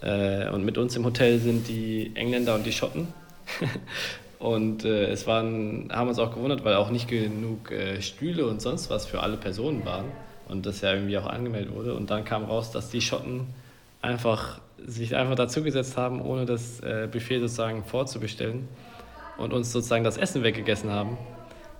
[0.00, 3.08] Äh, und mit uns im Hotel sind die Engländer und die Schotten.
[4.38, 8.62] und äh, es waren, haben uns auch gewundert, weil auch nicht genug äh, Stühle und
[8.62, 10.06] sonst was für alle Personen waren.
[10.48, 11.94] Und das ja irgendwie auch angemeldet wurde.
[11.94, 13.46] Und dann kam raus, dass die Schotten
[14.00, 18.68] einfach sich einfach dazugesetzt haben, ohne das äh, Buffet sozusagen vorzubestellen
[19.36, 21.18] und uns sozusagen das Essen weggegessen haben.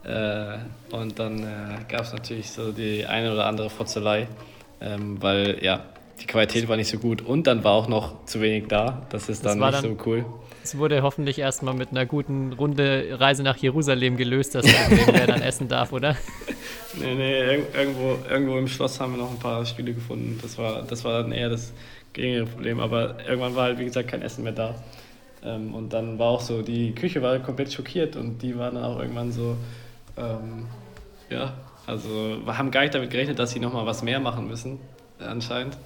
[0.05, 0.59] Äh,
[0.90, 4.27] und dann äh, gab es natürlich so die eine oder andere Fotzelei,
[4.81, 5.85] ähm, weil ja,
[6.20, 9.07] die Qualität war nicht so gut und dann war auch noch zu wenig da.
[9.11, 10.24] Das ist dann das nicht dann, so cool.
[10.62, 15.40] Es wurde hoffentlich erstmal mit einer guten Runde Reise nach Jerusalem gelöst, dass wer dann
[15.42, 16.16] essen darf, oder?
[17.00, 20.38] Nee, nee, irgendwo, irgendwo im Schloss haben wir noch ein paar Stühle gefunden.
[20.42, 21.72] Das war, das war dann eher das
[22.12, 24.74] geringere Problem, aber irgendwann war halt, wie gesagt, kein Essen mehr da.
[25.44, 28.85] Ähm, und dann war auch so, die Küche war komplett schockiert und die waren dann
[28.85, 29.57] auch irgendwann so,
[30.16, 30.66] ähm,
[31.31, 31.54] ja,
[31.87, 32.09] also
[32.44, 34.81] wir haben gar nicht damit gerechnet, dass sie nochmal was mehr machen müssen,
[35.20, 35.76] anscheinend.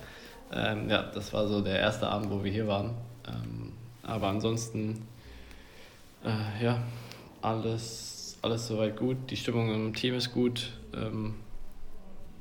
[0.53, 2.95] Ähm, ja, das war so der erste Abend, wo wir hier waren.
[3.27, 5.07] Ähm, aber ansonsten,
[6.25, 6.83] äh, ja,
[7.41, 9.17] alles, alles soweit gut.
[9.31, 10.73] Die Stimmung im Team ist gut.
[10.95, 11.35] Ähm,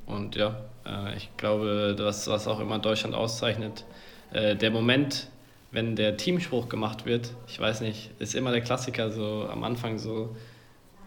[0.05, 3.85] und ja, äh, ich glaube, das, was auch immer Deutschland auszeichnet,
[4.33, 5.29] äh, der Moment,
[5.71, 9.97] wenn der Teamspruch gemacht wird, ich weiß nicht, ist immer der Klassiker so am Anfang
[9.97, 10.35] so,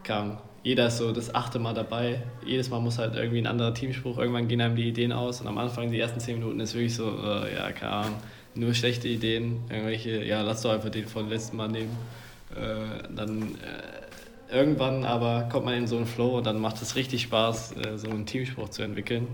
[0.05, 3.75] kam, jeder ist so das achte Mal dabei, jedes Mal muss halt irgendwie ein anderer
[3.75, 6.75] Teamspruch, irgendwann gehen einem die Ideen aus und am Anfang, die ersten zehn Minuten ist
[6.75, 8.15] wirklich so, äh, ja, keine Ahnung,
[8.55, 11.97] nur schlechte Ideen, irgendwelche, ja, lass doch einfach den von letzten Mal nehmen.
[12.57, 16.97] Äh, dann äh, irgendwann aber kommt man in so einen Flow und dann macht es
[16.97, 19.27] richtig Spaß, äh, so einen Teamspruch zu entwickeln.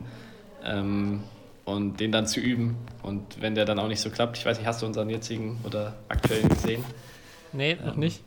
[0.64, 1.22] Ähm,
[1.64, 2.76] und den dann zu üben.
[3.02, 5.58] Und wenn der dann auch nicht so klappt, ich weiß nicht, hast du unseren jetzigen
[5.64, 6.84] oder aktuellen gesehen?
[7.52, 8.22] Nee, noch ähm, nicht.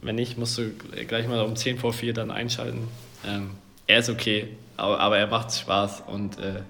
[0.00, 0.72] Wenn nicht, musst du
[1.08, 2.88] gleich mal um 10 vor 4 dann einschalten.
[3.26, 3.52] Ähm,
[3.86, 6.62] er ist okay, aber, aber er macht Spaß und äh,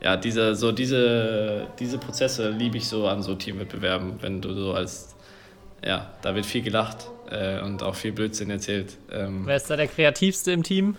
[0.00, 4.72] ja, diese, so diese, diese Prozesse liebe ich so an so Teamwettbewerben, wenn du so
[4.72, 5.14] als,
[5.84, 8.96] ja, da wird viel gelacht äh, und auch viel Blödsinn erzählt.
[9.10, 10.96] Ähm, Wer ist da der kreativste im Team?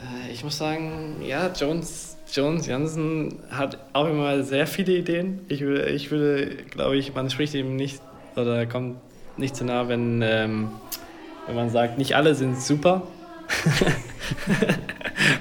[0.00, 5.40] Äh, ich muss sagen, ja, Jones Jones Jansen hat auch immer sehr viele Ideen.
[5.48, 8.02] Ich würde, ich würde glaube ich, man spricht ihm nicht
[8.36, 8.98] oder kommt
[9.38, 10.70] nicht zu nah, wenn, ähm,
[11.46, 13.06] wenn man sagt, nicht alle sind super.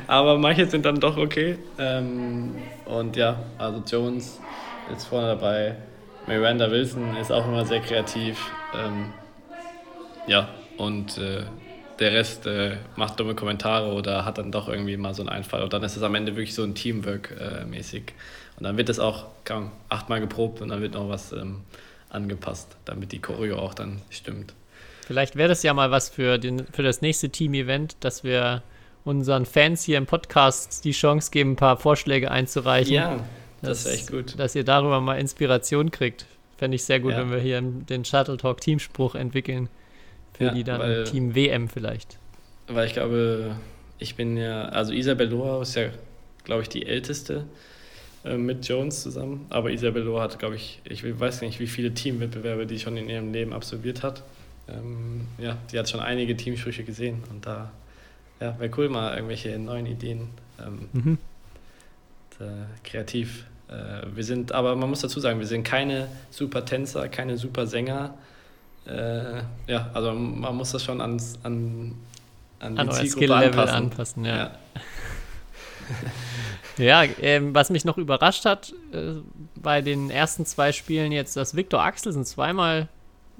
[0.07, 1.57] Aber manche sind dann doch okay.
[1.77, 2.55] Ähm,
[2.85, 4.39] und ja, also Jones
[4.95, 5.75] ist vorne dabei.
[6.27, 8.39] Miranda Wilson ist auch immer sehr kreativ.
[8.75, 9.13] Ähm,
[10.27, 11.43] ja, und äh,
[11.99, 15.63] der Rest äh, macht dumme Kommentare oder hat dann doch irgendwie mal so einen Einfall.
[15.63, 18.03] Und dann ist es am Ende wirklich so ein Teamwork-mäßig.
[18.03, 18.11] Äh,
[18.57, 21.61] und dann wird es auch kaum, achtmal geprobt und dann wird noch was ähm,
[22.09, 24.53] angepasst, damit die Choreo auch dann stimmt.
[25.05, 28.61] Vielleicht wäre das ja mal was für, den, für das nächste Team-Event, dass wir
[29.05, 32.93] unseren Fans hier im Podcast die Chance geben, ein paar Vorschläge einzureichen.
[32.93, 33.25] Ja,
[33.61, 34.37] das ist echt gut.
[34.37, 36.25] Dass ihr darüber mal Inspiration kriegt.
[36.57, 37.19] Fände ich sehr gut, ja.
[37.19, 39.69] wenn wir hier den Shuttle Talk Teamspruch entwickeln.
[40.33, 42.17] Für ja, die dann weil, Team WM vielleicht.
[42.67, 43.55] Weil ich glaube,
[43.97, 45.89] ich bin ja, also Isabel Loa ist ja,
[46.43, 47.45] glaube ich, die älteste
[48.27, 49.45] äh, mit Jones zusammen.
[49.49, 53.09] Aber Isabel Loa hat, glaube ich, ich weiß nicht, wie viele Teamwettbewerbe die schon in
[53.09, 54.23] ihrem Leben absolviert hat.
[54.67, 57.71] Ähm, ja, die hat schon einige Teamsprüche gesehen und da
[58.39, 60.29] ja, wäre cool, mal irgendwelche neuen Ideen.
[60.59, 61.17] Ähm, mhm.
[62.37, 62.45] da,
[62.83, 63.45] kreativ.
[63.69, 67.67] Äh, wir sind, aber man muss dazu sagen, wir sind keine super Tänzer, keine super
[67.67, 68.13] Sänger
[68.87, 71.95] äh, ja, also man muss das schon ans, an,
[72.59, 73.75] an, an die Skill-Level anpassen.
[73.75, 74.25] anpassen.
[74.25, 74.37] ja.
[74.37, 74.51] Ja,
[76.77, 79.15] ja ähm, was mich noch überrascht hat, äh,
[79.55, 82.87] bei den ersten zwei Spielen jetzt, dass Viktor Axelsen zweimal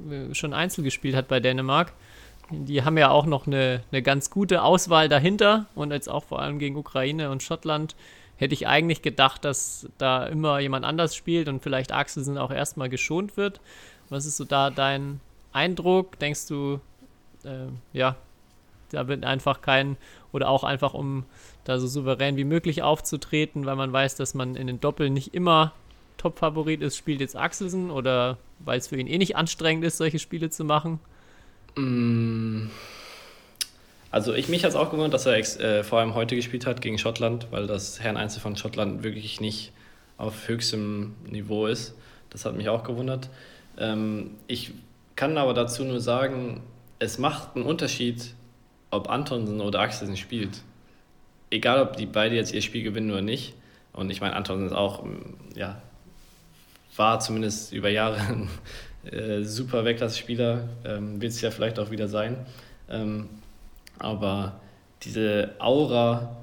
[0.10, 1.94] äh, schon Einzel gespielt hat bei Dänemark.
[2.50, 6.42] die haben ja auch noch eine, eine ganz gute Auswahl dahinter und jetzt auch vor
[6.42, 7.96] allem gegen Ukraine und Schottland
[8.38, 12.88] hätte ich eigentlich gedacht, dass da immer jemand anders spielt und vielleicht Axelsen auch erstmal
[12.88, 13.60] geschont wird.
[14.10, 15.20] Was ist so da dein
[15.52, 16.20] Eindruck?
[16.20, 16.80] Denkst du,
[17.44, 18.16] äh, ja,
[18.92, 19.98] da wird einfach kein,
[20.32, 21.26] oder auch einfach um
[21.64, 25.34] da so souverän wie möglich aufzutreten, weil man weiß, dass man in den Doppeln nicht
[25.34, 25.74] immer
[26.18, 30.20] Top-Favorit ist, spielt jetzt Axelsen oder weil es für ihn eh nicht anstrengend ist, solche
[30.20, 31.00] Spiele zu machen?
[31.76, 32.68] Mm.
[34.10, 36.82] Also ich mich hat es auch gewundert, dass er äh, vor allem heute gespielt hat
[36.82, 39.74] gegen Schottland, weil das Herren Einzel von Schottland wirklich nicht
[40.18, 41.94] auf höchstem Niveau ist.
[42.30, 43.30] Das hat mich auch gewundert.
[43.78, 44.72] Ähm, ich
[45.16, 46.62] kann aber dazu nur sagen,
[47.00, 48.34] es macht einen Unterschied,
[48.92, 50.62] ob Antonsen oder Axelsen spielt.
[51.50, 53.54] Egal, ob die beide jetzt ihr Spiel gewinnen oder nicht.
[53.94, 55.06] Und ich meine, Antonsen ist auch,
[55.56, 55.82] ja,
[56.96, 58.50] war zumindest über Jahre ein
[59.12, 62.46] äh, super Weltklasse-Spieler, ähm, wird es ja vielleicht auch wieder sein.
[62.90, 63.30] Ähm,
[64.00, 64.60] aber
[65.04, 66.38] diese Aura,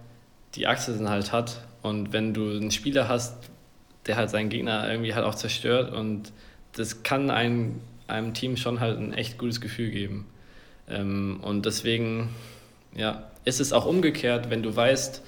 [0.55, 3.51] die Axelsen halt hat, und wenn du einen Spieler hast,
[4.07, 6.33] der halt seinen Gegner irgendwie halt auch zerstört und
[6.73, 10.27] das kann einem, einem Team schon halt ein echt gutes Gefühl geben.
[10.89, 12.31] Ähm, und deswegen
[12.95, 15.23] ja, ist es auch umgekehrt, wenn du weißt,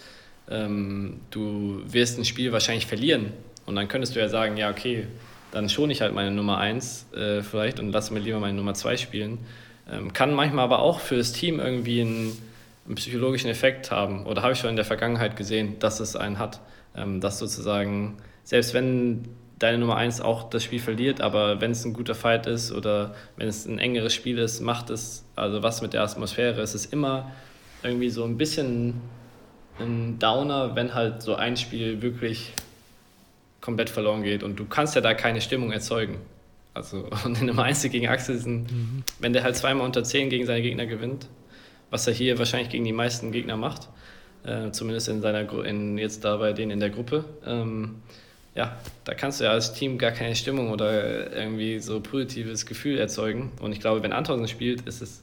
[0.50, 3.32] ähm, du wirst ein Spiel wahrscheinlich verlieren
[3.66, 5.06] und dann könntest du ja sagen, ja okay,
[5.50, 8.74] dann schone ich halt meine Nummer 1 äh, vielleicht und lasse mir lieber meine Nummer
[8.74, 9.38] 2 spielen.
[9.90, 12.36] Ähm, kann manchmal aber auch für das Team irgendwie einen,
[12.86, 14.26] einen, psychologischen Effekt haben.
[14.26, 16.60] Oder habe ich schon in der Vergangenheit gesehen, dass es einen hat.
[16.96, 21.84] Ähm, dass sozusagen, selbst wenn deine Nummer 1 auch das Spiel verliert, aber wenn es
[21.84, 25.82] ein guter Fight ist oder wenn es ein engeres Spiel ist, macht es, also was
[25.82, 27.32] mit der Atmosphäre, es ist immer
[27.82, 29.00] irgendwie so ein bisschen
[29.78, 32.52] ein Downer, wenn halt so ein Spiel wirklich
[33.60, 36.18] komplett verloren geht und du kannst ja da keine Stimmung erzeugen.
[36.74, 39.04] Also und in einem Einzel gegen Axelsen, mhm.
[39.18, 41.28] wenn der halt zweimal unter 10 gegen seine Gegner gewinnt,
[41.90, 43.88] was er hier wahrscheinlich gegen die meisten Gegner macht,
[44.44, 48.02] äh, zumindest in seiner in, jetzt da bei denen in der Gruppe, ähm,
[48.56, 52.98] ja, da kannst du ja als Team gar keine Stimmung oder irgendwie so positives Gefühl
[52.98, 53.52] erzeugen.
[53.60, 55.22] Und ich glaube, wenn Antonsen spielt, ist es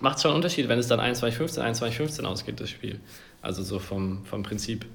[0.00, 3.00] macht schon einen Unterschied, wenn es dann 21-15, 21-15 ausgeht, das Spiel.
[3.42, 4.86] Also so vom, vom Prinzip.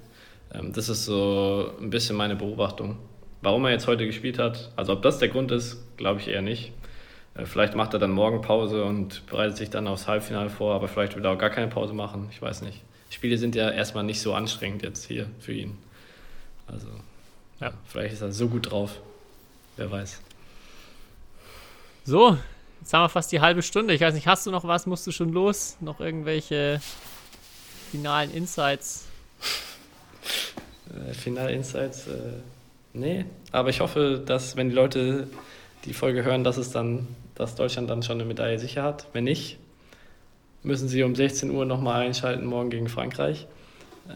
[0.54, 2.98] Ähm, das ist so ein bisschen meine Beobachtung.
[3.42, 6.42] Warum er jetzt heute gespielt hat, also ob das der Grund ist, glaube ich eher
[6.42, 6.72] nicht.
[7.36, 10.88] Äh, vielleicht macht er dann morgen Pause und bereitet sich dann aufs Halbfinale vor, aber
[10.88, 12.28] vielleicht will er auch gar keine Pause machen.
[12.32, 12.82] Ich weiß nicht.
[13.10, 15.78] Spiele sind ja erstmal nicht so anstrengend jetzt hier für ihn.
[16.68, 16.88] Also,
[17.62, 19.00] ja, vielleicht ist er so gut drauf.
[19.78, 20.20] Wer weiß.
[22.04, 22.38] So,
[22.82, 23.94] jetzt haben wir fast die halbe Stunde.
[23.94, 24.88] Ich weiß nicht, hast du noch was?
[24.88, 25.78] Musst du schon los?
[25.80, 26.82] Noch irgendwelche
[27.92, 29.06] finalen Insights?
[30.90, 32.34] Äh, Final Insights, äh,
[32.94, 33.26] nee.
[33.52, 35.28] Aber ich hoffe, dass, wenn die Leute
[35.86, 39.08] die Folge hören, dass es dann, dass Deutschland dann schon eine Medaille sicher hat.
[39.14, 39.58] Wenn nicht,
[40.64, 43.48] müssen sie um 16 Uhr nochmal einschalten, morgen gegen Frankreich.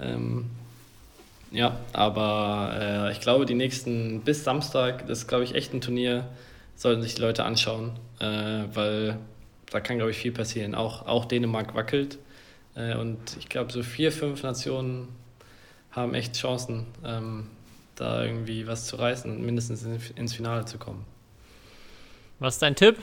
[0.02, 0.46] Ähm,
[1.52, 5.82] ja, aber äh, ich glaube, die nächsten, bis Samstag, das ist, glaube ich, echt ein
[5.82, 6.28] Turnier,
[6.76, 9.18] sollten sich die Leute anschauen, äh, weil
[9.70, 10.76] da kann, glaube ich, viel passieren.
[10.76, 12.18] Auch, auch Dänemark wackelt.
[12.76, 15.08] Äh, und ich glaube, so vier, fünf Nationen
[15.92, 17.48] haben echt Chancen, ähm,
[17.96, 21.06] da irgendwie was zu reißen und mindestens ins Finale zu kommen.
[22.40, 22.98] Was ist dein Tipp?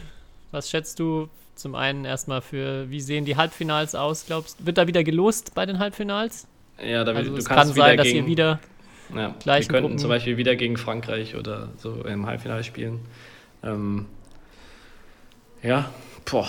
[0.51, 4.67] Was schätzt du zum einen erstmal für, wie sehen die Halbfinals aus, glaubst du?
[4.67, 6.47] Wird da wieder gelost bei den Halbfinals?
[6.85, 8.61] Ja, da also du es kann sein, dass ihr wieder
[9.15, 13.01] ja, gleich Wir könnten Gruppen zum Beispiel wieder gegen Frankreich oder so im Halbfinale spielen.
[13.63, 14.07] Ähm,
[15.63, 15.91] ja,
[16.25, 16.49] boah.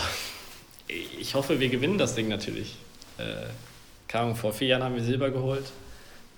[0.88, 2.78] Ich hoffe, wir gewinnen das Ding natürlich.
[3.18, 5.72] Äh, vor vier Jahren haben wir Silber geholt.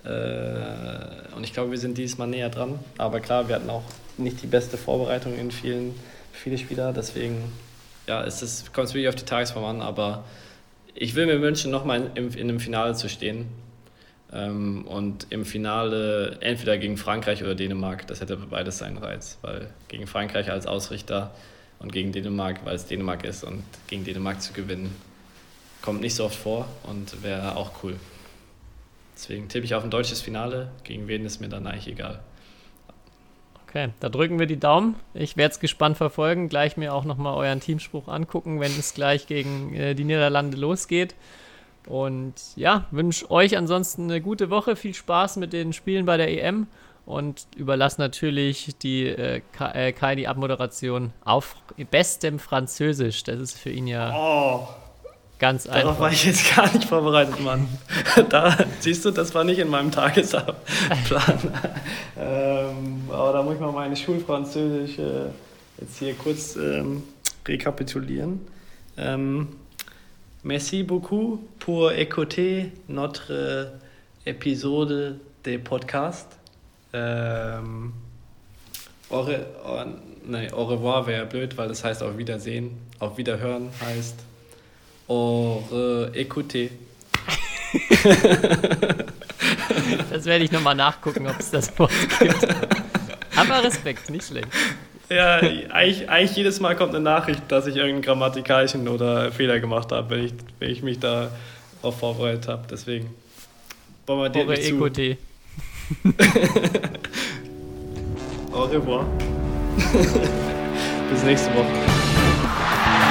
[0.04, 2.78] Äh, und ich glaube, wir sind dieses Mal näher dran.
[2.96, 3.84] Aber klar, wir hatten auch
[4.16, 5.94] nicht die beste Vorbereitung in vielen
[6.32, 6.92] viele Spieler.
[6.92, 7.52] Deswegen
[8.06, 9.80] ja, es ist, kommt es wirklich auf die Tagesform an.
[9.82, 10.24] Aber
[10.94, 13.46] ich will mir wünschen, nochmal in, in einem Finale zu stehen.
[14.32, 18.06] Ähm, und im Finale entweder gegen Frankreich oder Dänemark.
[18.06, 19.38] Das hätte beides seinen Reiz.
[19.42, 21.32] Weil gegen Frankreich als Ausrichter
[21.78, 24.94] und gegen Dänemark, weil es Dänemark ist und gegen Dänemark zu gewinnen,
[25.82, 27.96] kommt nicht so oft vor und wäre auch cool.
[29.14, 30.68] Deswegen tippe ich auf ein deutsches Finale.
[30.84, 32.20] Gegen wen ist mir dann eigentlich egal.
[33.66, 34.96] Okay, da drücken wir die Daumen.
[35.14, 36.48] Ich werde es gespannt verfolgen.
[36.48, 41.14] Gleich mir auch nochmal euren Teamspruch angucken, wenn es gleich gegen äh, die Niederlande losgeht.
[41.86, 44.76] Und ja, wünsche euch ansonsten eine gute Woche.
[44.76, 46.66] Viel Spaß mit den Spielen bei der EM
[47.06, 51.54] und überlasse natürlich die äh, Kai äh, die Abmoderation auf
[51.90, 53.22] bestem Französisch.
[53.22, 54.12] Das ist für ihn ja.
[54.14, 54.68] Oh.
[55.38, 56.00] Ganz Darauf einfach.
[56.00, 57.68] war ich jetzt gar nicht vorbereitet, Mann.
[58.30, 60.46] da siehst du, das war nicht in meinem Tagesplan.
[62.18, 65.26] ähm, aber da muss ich mal meine Schulfranzösisch äh,
[65.78, 67.02] jetzt hier kurz ähm,
[67.46, 68.40] rekapitulieren.
[68.96, 69.48] Ähm,
[70.46, 73.72] merci beaucoup pour écouter notre
[74.24, 76.28] épisode de podcast.
[76.94, 77.92] Ähm,
[79.10, 79.84] au, au,
[80.24, 82.70] nee, au revoir wäre blöd, weil das heißt auf Wiedersehen.
[83.00, 84.14] Auf Wiederhören heißt
[85.08, 86.70] au re, écouter.
[90.10, 92.48] Das werde ich nochmal nachgucken, ob es das Wort gibt.
[93.36, 94.48] Aber Respekt, nicht schlecht.
[95.08, 99.92] Ja, eigentlich, eigentlich jedes Mal kommt eine Nachricht, dass ich irgendeinen grammatikalischen oder Fehler gemacht
[99.92, 101.30] habe, wenn ich, wenn ich mich da
[101.80, 102.64] darauf vorbereitet habe.
[102.68, 103.14] Deswegen
[104.04, 104.76] bombardiert Eure mich zu.
[108.52, 109.06] Au revoir.
[111.10, 111.66] Bis nächste Woche.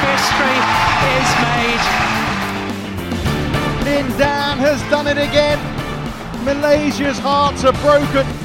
[0.02, 0.60] History
[1.16, 1.84] is made.
[3.86, 5.60] Lin Dan has done it again.
[6.44, 8.45] Malaysia's hearts are broken.